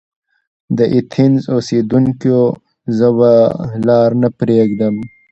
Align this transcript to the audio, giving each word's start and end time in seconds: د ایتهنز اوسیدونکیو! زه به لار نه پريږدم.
د 0.77 0.79
ایتهنز 0.95 1.41
اوسیدونکیو! 1.55 2.41
زه 2.97 3.07
به 3.17 3.31
لار 3.87 4.09
نه 4.21 4.29
پريږدم. 4.39 4.95